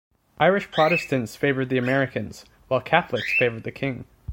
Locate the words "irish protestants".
0.39-1.35